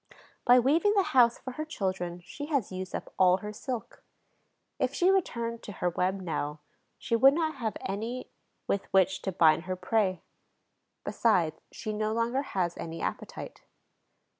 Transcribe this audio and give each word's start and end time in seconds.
By 0.45 0.57
weaving 0.59 0.95
the 0.95 1.03
house 1.13 1.37
for 1.37 1.51
her 1.51 1.63
children 1.63 2.21
she 2.25 2.47
has 2.47 2.71
used 2.71 2.95
up 2.95 3.13
all 3.19 3.37
her 3.37 3.53
silk. 3.53 4.01
If 4.79 4.95
she 4.95 5.11
returned 5.11 5.61
to 5.61 5.73
her 5.73 5.91
web 5.91 6.19
now, 6.21 6.59
she 6.97 7.15
would 7.15 7.35
not 7.35 7.57
have 7.57 7.77
any 7.81 8.31
with 8.65 8.91
which 8.91 9.21
to 9.21 9.31
bind 9.31 9.65
her 9.65 9.75
prey. 9.75 10.23
Besides, 11.03 11.61
she 11.71 11.93
no 11.93 12.13
longer 12.13 12.41
has 12.41 12.75
any 12.79 12.99
appetite. 12.99 13.61